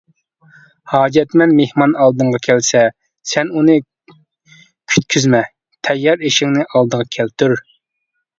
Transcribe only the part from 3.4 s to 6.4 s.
ئۇنى كۈتكۈزمە، تەييار